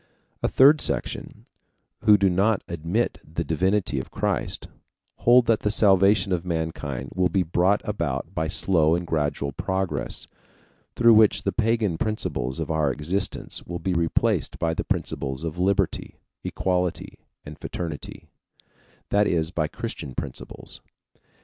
A 0.41 0.47
third 0.47 0.81
section, 0.81 1.45
who 2.05 2.17
do 2.17 2.27
not 2.27 2.63
admit 2.67 3.19
the 3.23 3.43
divinity 3.43 3.99
of 3.99 4.09
Christ, 4.09 4.67
hold 5.17 5.45
that 5.45 5.59
the 5.59 5.69
salvation 5.69 6.31
of 6.31 6.43
mankind 6.43 7.11
will 7.13 7.29
be 7.29 7.43
brought 7.43 7.83
about 7.87 8.33
by 8.33 8.47
slow 8.47 8.95
and 8.95 9.05
gradual 9.05 9.51
progress, 9.51 10.25
through 10.95 11.13
which 11.13 11.43
the 11.43 11.51
pagan 11.51 11.99
principles 11.99 12.59
of 12.59 12.71
our 12.71 12.91
existence 12.91 13.63
will 13.67 13.77
be 13.77 13.93
replaced 13.93 14.57
by 14.57 14.73
the 14.73 14.83
principles 14.83 15.43
of 15.43 15.59
liberty, 15.59 16.15
equality, 16.43 17.19
and 17.45 17.59
fraternity 17.59 18.25
that 19.09 19.27
is, 19.27 19.51
by 19.51 19.67
Christian 19.67 20.15
principles. 20.15 20.81